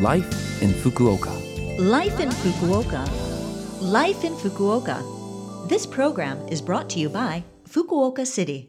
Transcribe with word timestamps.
Life 0.00 0.60
in 0.60 0.70
Fukuoka. 0.70 1.30
Life 1.78 2.18
in 2.18 2.28
Fukuoka. 2.28 3.08
Life 3.80 4.24
in 4.24 4.34
Fukuoka. 4.34 5.68
This 5.68 5.86
program 5.86 6.36
is 6.48 6.60
brought 6.60 6.90
to 6.90 6.98
you 6.98 7.08
by 7.08 7.44
Fukuoka 7.68 8.26
City. 8.26 8.68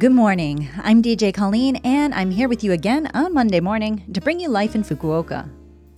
Good 0.00 0.10
morning. 0.10 0.68
I'm 0.82 1.00
DJ 1.00 1.32
Colleen, 1.32 1.76
and 1.84 2.12
I'm 2.12 2.32
here 2.32 2.48
with 2.48 2.64
you 2.64 2.72
again 2.72 3.08
on 3.14 3.32
Monday 3.32 3.60
morning 3.60 4.02
to 4.12 4.20
bring 4.20 4.40
you 4.40 4.48
Life 4.48 4.74
in 4.74 4.82
Fukuoka. 4.82 5.48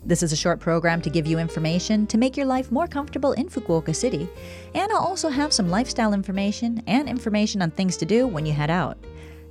This 0.05 0.23
is 0.23 0.31
a 0.31 0.37
short 0.37 0.61
program 0.61 1.01
to 1.01 1.09
give 1.09 1.27
you 1.27 1.39
information 1.39 2.07
to 2.09 2.19
make 2.19 2.37
your 2.37 2.45
life 2.45 2.71
more 2.71 2.87
comfortable 2.87 3.33
in 3.33 3.49
Fukuoka 3.49 3.97
City, 3.97 4.29
and 4.75 4.93
I'll 4.93 4.99
also 4.99 5.31
have 5.31 5.55
some 5.55 5.71
lifestyle 5.71 6.13
information 6.13 6.83
and 6.87 7.09
information 7.09 7.63
on 7.63 7.71
things 7.71 7.97
to 7.97 8.05
do 8.05 8.27
when 8.27 8.45
you 8.45 8.53
head 8.53 8.69
out. 8.69 8.99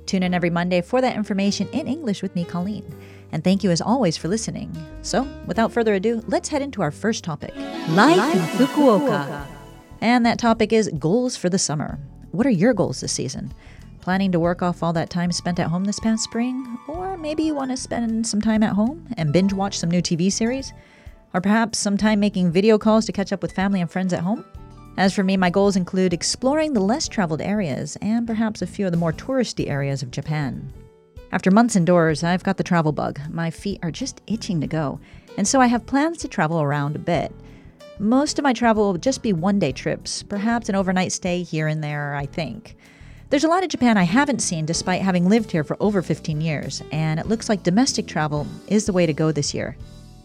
Tune 0.06 0.22
in 0.22 0.34
every 0.34 0.50
Monday 0.50 0.82
for 0.82 1.00
that 1.00 1.16
information 1.16 1.68
in 1.72 1.88
English 1.88 2.22
with 2.22 2.36
me, 2.36 2.44
Colleen. 2.44 2.84
And 3.32 3.42
thank 3.42 3.64
you 3.64 3.70
as 3.70 3.80
always 3.80 4.16
for 4.16 4.28
listening. 4.28 4.70
So, 5.02 5.26
without 5.46 5.72
further 5.72 5.94
ado, 5.94 6.22
let's 6.28 6.48
head 6.48 6.62
into 6.62 6.82
our 6.82 6.90
first 6.90 7.24
topic 7.24 7.54
Life, 7.88 8.16
Life 8.16 8.34
in 8.34 8.66
Fukuoka. 8.66 9.26
Fukuoka. 9.26 9.46
And 10.02 10.26
that 10.26 10.38
topic 10.38 10.72
is 10.72 10.90
goals 10.98 11.36
for 11.36 11.48
the 11.48 11.58
summer. 11.58 11.98
What 12.32 12.46
are 12.46 12.50
your 12.50 12.74
goals 12.74 13.00
this 13.00 13.12
season? 13.12 13.52
Planning 14.00 14.32
to 14.32 14.40
work 14.40 14.62
off 14.62 14.82
all 14.82 14.92
that 14.94 15.10
time 15.10 15.30
spent 15.30 15.60
at 15.60 15.68
home 15.68 15.84
this 15.84 16.00
past 16.00 16.24
spring? 16.24 16.78
Or 16.88 17.16
maybe 17.16 17.44
you 17.44 17.54
want 17.54 17.70
to 17.70 17.76
spend 17.76 18.26
some 18.26 18.40
time 18.40 18.62
at 18.62 18.74
home 18.74 19.06
and 19.16 19.32
binge 19.32 19.52
watch 19.52 19.78
some 19.78 19.90
new 19.90 20.02
TV 20.02 20.30
series? 20.30 20.72
Or 21.32 21.40
perhaps 21.40 21.78
some 21.78 21.96
time 21.96 22.18
making 22.18 22.50
video 22.50 22.78
calls 22.78 23.06
to 23.06 23.12
catch 23.12 23.32
up 23.32 23.42
with 23.42 23.52
family 23.52 23.80
and 23.80 23.90
friends 23.90 24.12
at 24.12 24.20
home? 24.20 24.44
As 24.96 25.14
for 25.14 25.22
me, 25.22 25.36
my 25.36 25.50
goals 25.50 25.76
include 25.76 26.12
exploring 26.12 26.72
the 26.72 26.80
less 26.80 27.08
traveled 27.08 27.40
areas 27.40 27.96
and 28.02 28.26
perhaps 28.26 28.60
a 28.60 28.66
few 28.66 28.86
of 28.86 28.92
the 28.92 28.98
more 28.98 29.12
touristy 29.12 29.68
areas 29.68 30.02
of 30.02 30.10
Japan. 30.10 30.72
After 31.32 31.50
months 31.50 31.76
indoors, 31.76 32.22
I've 32.22 32.44
got 32.44 32.58
the 32.58 32.62
travel 32.62 32.92
bug. 32.92 33.18
My 33.30 33.50
feet 33.50 33.80
are 33.82 33.90
just 33.90 34.20
itching 34.26 34.60
to 34.60 34.66
go, 34.66 35.00
and 35.38 35.48
so 35.48 35.62
I 35.62 35.66
have 35.66 35.86
plans 35.86 36.18
to 36.18 36.28
travel 36.28 36.60
around 36.60 36.94
a 36.94 36.98
bit. 36.98 37.34
Most 37.98 38.38
of 38.38 38.42
my 38.42 38.52
travel 38.52 38.92
will 38.92 38.98
just 38.98 39.22
be 39.22 39.32
one 39.32 39.58
day 39.58 39.72
trips, 39.72 40.22
perhaps 40.22 40.68
an 40.68 40.74
overnight 40.74 41.10
stay 41.10 41.42
here 41.42 41.68
and 41.68 41.82
there, 41.82 42.14
I 42.14 42.26
think. 42.26 42.76
There's 43.30 43.44
a 43.44 43.48
lot 43.48 43.62
of 43.62 43.70
Japan 43.70 43.96
I 43.96 44.02
haven't 44.02 44.42
seen 44.42 44.66
despite 44.66 45.00
having 45.00 45.26
lived 45.26 45.50
here 45.50 45.64
for 45.64 45.78
over 45.80 46.02
15 46.02 46.42
years, 46.42 46.82
and 46.92 47.18
it 47.18 47.28
looks 47.28 47.48
like 47.48 47.62
domestic 47.62 48.06
travel 48.06 48.46
is 48.68 48.84
the 48.84 48.92
way 48.92 49.06
to 49.06 49.14
go 49.14 49.32
this 49.32 49.54
year. 49.54 49.78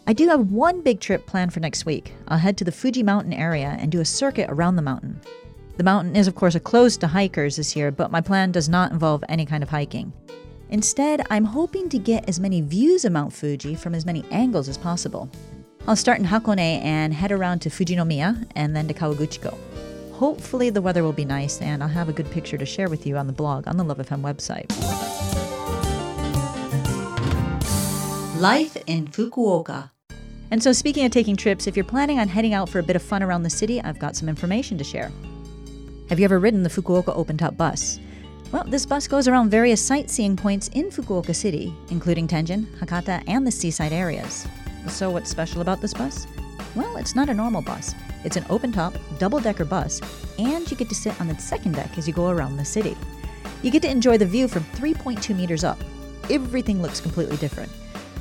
I 0.07 0.13
do 0.13 0.27
have 0.27 0.51
one 0.51 0.81
big 0.81 0.99
trip 0.99 1.25
planned 1.25 1.53
for 1.53 1.61
next 1.61 1.85
week. 1.85 2.13
I'll 2.27 2.37
head 2.37 2.57
to 2.57 2.65
the 2.65 2.71
Fuji 2.73 3.01
Mountain 3.03 3.31
area 3.31 3.77
and 3.79 3.89
do 3.89 4.01
a 4.01 4.05
circuit 4.05 4.49
around 4.49 4.75
the 4.75 4.81
mountain. 4.81 5.21
The 5.77 5.83
mountain 5.83 6.17
is, 6.17 6.27
of 6.27 6.35
course, 6.35 6.57
closed 6.59 6.99
to 6.99 7.07
hikers 7.07 7.55
this 7.55 7.77
year, 7.77 7.91
but 7.91 8.11
my 8.11 8.19
plan 8.19 8.51
does 8.51 8.67
not 8.67 8.91
involve 8.91 9.23
any 9.29 9.45
kind 9.45 9.63
of 9.63 9.69
hiking. 9.69 10.11
Instead, 10.69 11.25
I'm 11.29 11.45
hoping 11.45 11.87
to 11.89 11.97
get 11.97 12.27
as 12.27 12.39
many 12.39 12.61
views 12.61 13.05
of 13.05 13.13
Mount 13.13 13.31
Fuji 13.31 13.75
from 13.75 13.95
as 13.95 14.05
many 14.05 14.25
angles 14.31 14.67
as 14.67 14.77
possible. 14.77 15.29
I'll 15.87 15.95
start 15.95 16.19
in 16.19 16.25
Hakone 16.25 16.59
and 16.83 17.13
head 17.13 17.31
around 17.31 17.59
to 17.59 17.69
Fujinomiya 17.69 18.45
and 18.55 18.75
then 18.75 18.87
to 18.89 18.93
Kawaguchiko. 18.93 19.57
Hopefully, 20.11 20.69
the 20.69 20.81
weather 20.81 21.03
will 21.03 21.13
be 21.13 21.23
nice 21.23 21.61
and 21.61 21.81
I'll 21.81 21.89
have 21.89 22.09
a 22.09 22.13
good 22.13 22.29
picture 22.31 22.57
to 22.57 22.65
share 22.65 22.89
with 22.89 23.07
you 23.07 23.15
on 23.15 23.27
the 23.27 23.33
blog 23.33 23.67
on 23.67 23.77
the 23.77 23.83
Love 23.83 23.99
FM 23.99 24.21
website. 24.21 24.67
Life 28.41 28.77
in 28.87 29.07
Fukuoka. 29.07 29.91
And 30.51 30.61
so, 30.61 30.73
speaking 30.73 31.05
of 31.05 31.11
taking 31.11 31.35
trips, 31.35 31.67
if 31.67 31.75
you're 31.77 31.85
planning 31.85 32.19
on 32.19 32.27
heading 32.27 32.53
out 32.53 32.67
for 32.67 32.79
a 32.79 32.83
bit 32.83 32.95
of 32.95 33.01
fun 33.01 33.23
around 33.23 33.43
the 33.43 33.49
city, 33.49 33.81
I've 33.81 33.99
got 33.99 34.15
some 34.15 34.27
information 34.27 34.77
to 34.77 34.83
share. 34.83 35.11
Have 36.09 36.19
you 36.19 36.25
ever 36.25 36.39
ridden 36.39 36.63
the 36.63 36.69
Fukuoka 36.69 37.15
Open 37.15 37.37
Top 37.37 37.55
Bus? 37.57 37.99
Well, 38.49 38.63
this 38.65 38.85
bus 38.85 39.09
goes 39.09 39.27
around 39.27 39.49
various 39.49 39.85
sightseeing 39.85 40.37
points 40.37 40.69
in 40.69 40.89
Fukuoka 40.89 41.35
City, 41.35 41.75
including 41.89 42.29
Tenjin, 42.29 42.65
Hakata, 42.77 43.21
and 43.27 43.45
the 43.45 43.51
seaside 43.51 43.91
areas. 43.91 44.47
So, 44.87 45.09
what's 45.09 45.29
special 45.29 45.59
about 45.59 45.81
this 45.81 45.93
bus? 45.93 46.25
Well, 46.73 46.95
it's 46.95 47.13
not 47.13 47.27
a 47.27 47.33
normal 47.33 47.61
bus. 47.61 47.93
It's 48.23 48.37
an 48.37 48.45
open 48.49 48.71
top, 48.71 48.93
double 49.19 49.41
decker 49.41 49.65
bus, 49.65 49.99
and 50.39 50.69
you 50.71 50.77
get 50.77 50.87
to 50.87 50.95
sit 50.95 51.19
on 51.19 51.27
the 51.27 51.37
second 51.37 51.73
deck 51.73 51.97
as 51.97 52.07
you 52.07 52.13
go 52.13 52.29
around 52.29 52.55
the 52.55 52.63
city. 52.63 52.95
You 53.63 53.69
get 53.69 53.81
to 53.81 53.91
enjoy 53.91 54.17
the 54.17 54.25
view 54.25 54.47
from 54.47 54.63
3.2 54.75 55.35
meters 55.35 55.65
up. 55.65 55.79
Everything 56.29 56.81
looks 56.81 57.01
completely 57.01 57.35
different. 57.37 57.71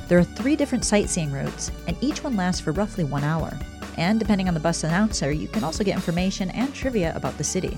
There 0.09 0.19
are 0.19 0.25
three 0.25 0.57
different 0.57 0.83
sightseeing 0.83 1.31
routes, 1.31 1.71
and 1.87 1.95
each 2.01 2.21
one 2.21 2.35
lasts 2.35 2.59
for 2.59 2.73
roughly 2.73 3.05
one 3.05 3.23
hour. 3.23 3.57
And 3.95 4.19
depending 4.19 4.49
on 4.49 4.53
the 4.53 4.59
bus 4.59 4.83
announcer, 4.83 5.31
you 5.31 5.47
can 5.47 5.63
also 5.63 5.85
get 5.85 5.95
information 5.95 6.49
and 6.51 6.73
trivia 6.73 7.15
about 7.15 7.37
the 7.37 7.45
city. 7.45 7.77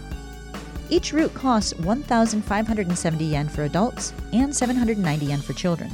Each 0.91 1.13
route 1.13 1.35
costs 1.35 1.75
1,570 1.75 3.23
yen 3.23 3.47
for 3.47 3.63
adults 3.63 4.11
and 4.33 4.55
790 4.55 5.25
yen 5.25 5.39
for 5.39 5.53
children. 5.53 5.91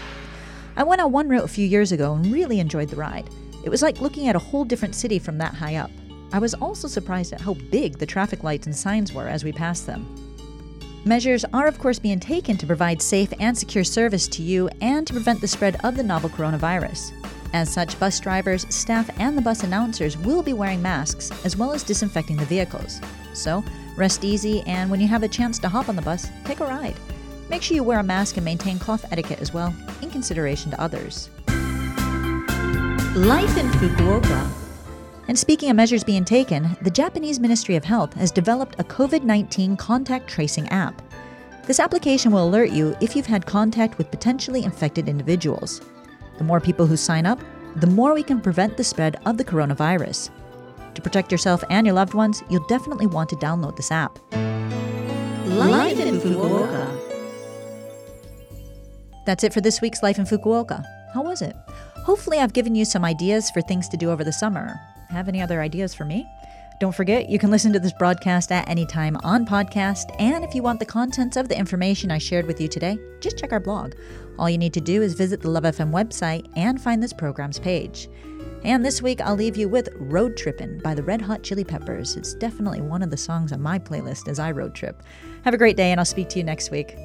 I 0.77 0.83
went 0.83 1.01
on 1.01 1.13
one 1.13 1.29
route 1.29 1.45
a 1.45 1.49
few 1.49 1.67
years 1.67 1.93
ago 1.93 2.15
and 2.15 2.33
really 2.33 2.59
enjoyed 2.59 2.89
the 2.89 2.97
ride. 2.97 3.31
It 3.65 3.71
was 3.71 3.83
like 3.83 4.01
looking 4.01 4.27
at 4.29 4.37
a 4.37 4.41
whole 4.41 4.65
different 4.65 4.97
city 4.97 5.21
from 5.21 5.39
that 5.39 5.55
high 5.55 5.77
up. 5.77 5.91
I 6.33 6.39
was 6.39 6.55
also 6.55 6.87
surprised 6.89 7.33
at 7.33 7.41
how 7.41 7.55
big 7.55 7.99
the 7.99 8.07
traffic 8.07 8.43
lights 8.43 8.67
and 8.67 8.75
signs 8.75 9.13
were 9.13 9.29
as 9.29 9.45
we 9.45 9.53
passed 9.53 9.87
them. 9.87 10.30
Measures 11.05 11.47
are, 11.55 11.67
of 11.67 11.79
course, 11.79 11.99
being 11.99 12.21
taken 12.21 12.59
to 12.59 12.67
provide 12.67 13.01
safe 13.01 13.33
and 13.41 13.57
secure 13.57 13.85
service 13.85 14.29
to 14.29 14.43
you 14.43 14.69
and 14.83 15.07
to 15.07 15.15
prevent 15.15 15.41
the 15.41 15.49
spread 15.49 15.83
of 15.83 15.97
the 15.97 16.03
novel 16.03 16.29
coronavirus. 16.29 17.13
As 17.55 17.73
such, 17.73 17.99
bus 17.99 18.21
drivers, 18.21 18.67
staff, 18.73 19.09
and 19.19 19.37
the 19.37 19.43
bus 19.43 19.65
announcers 19.65 20.19
will 20.19 20.43
be 20.43 20.53
wearing 20.53 20.83
masks 20.83 21.33
as 21.45 21.57
well 21.57 21.73
as 21.73 21.83
disinfecting 21.83 22.37
the 22.37 22.45
vehicles. 22.45 23.01
So, 23.33 23.65
rest 23.97 24.25
easy, 24.25 24.61
and 24.67 24.91
when 24.91 25.01
you 25.01 25.09
have 25.09 25.23
a 25.23 25.29
chance 25.29 25.59
to 25.61 25.69
hop 25.71 25.89
on 25.89 25.97
the 25.97 26.03
bus, 26.03 26.29
take 26.45 26.61
a 26.61 26.67
ride. 26.67 26.97
Make 27.49 27.63
sure 27.63 27.75
you 27.75 27.83
wear 27.83 27.99
a 27.99 28.05
mask 28.05 28.37
and 28.37 28.45
maintain 28.45 28.79
cloth 28.79 29.05
etiquette 29.11 29.41
as 29.41 29.55
well, 29.55 29.75
in 30.03 30.11
consideration 30.11 30.71
to 30.71 30.81
others. 30.81 31.31
Life 33.17 33.57
in 33.57 33.67
Fukuoka. 33.71 34.60
And 35.31 35.39
speaking 35.39 35.71
of 35.71 35.77
measures 35.77 36.03
being 36.03 36.25
taken, 36.25 36.77
the 36.83 36.91
Japanese 36.91 37.39
Ministry 37.39 37.77
of 37.77 37.85
Health 37.85 38.15
has 38.15 38.33
developed 38.33 38.81
a 38.81 38.85
COVID 38.85 39.23
19 39.23 39.77
contact 39.77 40.29
tracing 40.29 40.69
app. 40.71 41.01
This 41.69 41.79
application 41.79 42.33
will 42.33 42.49
alert 42.49 42.71
you 42.71 42.97
if 43.01 43.15
you've 43.15 43.27
had 43.27 43.47
contact 43.47 43.97
with 43.97 44.11
potentially 44.11 44.65
infected 44.65 45.09
individuals. 45.09 45.83
The 46.39 46.43
more 46.43 46.59
people 46.59 46.85
who 46.85 46.97
sign 46.97 47.27
up, 47.27 47.39
the 47.77 47.87
more 47.87 48.13
we 48.13 48.25
can 48.25 48.41
prevent 48.41 48.77
the 48.77 48.83
spread 48.83 49.21
of 49.25 49.37
the 49.37 49.45
coronavirus. 49.45 50.31
To 50.95 51.01
protect 51.01 51.31
yourself 51.31 51.63
and 51.71 51.87
your 51.87 51.95
loved 51.95 52.15
ones, 52.15 52.43
you'll 52.51 52.67
definitely 52.67 53.07
want 53.07 53.29
to 53.29 53.37
download 53.37 53.77
this 53.77 53.93
app. 53.93 54.19
Life 55.47 56.01
in 56.01 56.19
Fukuoka. 56.19 56.99
That's 59.27 59.45
it 59.45 59.53
for 59.53 59.61
this 59.61 59.81
week's 59.81 60.03
Life 60.03 60.19
in 60.19 60.25
Fukuoka. 60.25 60.85
How 61.15 61.23
was 61.23 61.41
it? 61.41 61.55
Hopefully, 61.99 62.41
I've 62.41 62.53
given 62.53 62.75
you 62.75 62.85
some 62.85 63.05
ideas 63.05 63.49
for 63.53 63.61
things 63.61 63.89
to 63.91 63.97
do 63.97 64.11
over 64.11 64.25
the 64.25 64.33
summer. 64.33 64.75
Have 65.11 65.29
any 65.29 65.43
other 65.43 65.61
ideas 65.61 65.95
for 65.95 66.05
me? 66.05 66.27
Don't 66.81 66.95
forget, 66.95 67.29
you 67.29 67.39
can 67.39 67.51
listen 67.51 67.75
to 67.75 67.79
this 67.79 67.93
broadcast 67.93 68.51
at 68.51 68.67
any 68.67 68.87
time 68.87 69.19
on 69.23 69.45
podcast. 69.45 70.15
And 70.19 70.43
if 70.43 70.55
you 70.55 70.63
want 70.63 70.79
the 70.79 70.87
contents 70.87 71.37
of 71.37 71.49
the 71.49 71.59
information 71.59 72.11
I 72.11 72.17
shared 72.17 72.47
with 72.47 72.59
you 72.59 72.69
today, 72.69 72.99
just 73.21 73.37
check 73.37 73.53
our 73.53 73.61
blog. 73.61 73.95
All 74.39 74.49
you 74.49 74.57
need 74.57 74.73
to 74.73 74.81
do 74.81 75.03
is 75.03 75.13
visit 75.13 75.43
the 75.43 75.51
Love 75.51 75.65
FM 75.65 75.91
website 75.91 76.49
and 76.57 76.81
find 76.81 77.03
this 77.03 77.13
program's 77.13 77.59
page. 77.59 78.09
And 78.65 78.85
this 78.85 79.03
week, 79.03 79.21
I'll 79.21 79.37
leave 79.37 79.57
you 79.57 79.69
with 79.69 79.91
Road 79.97 80.37
Trippin' 80.37 80.81
by 80.83 80.95
the 80.95 81.03
Red 81.03 81.21
Hot 81.21 81.43
Chili 81.43 81.65
Peppers. 81.65 82.17
It's 82.17 82.35
definitely 82.35 82.81
one 82.81 83.03
of 83.03 83.11
the 83.11 83.17
songs 83.17 83.53
on 83.53 83.61
my 83.61 83.79
playlist 83.79 84.29
as 84.29 84.39
I 84.39 84.51
road 84.51 84.75
trip. 84.75 85.03
Have 85.45 85.55
a 85.55 85.59
great 85.59 85.77
day, 85.77 85.91
and 85.91 86.01
I'll 86.01 86.07
speak 86.07 86.29
to 86.31 86.39
you 86.39 86.45
next 86.45 86.71
week. 86.71 86.97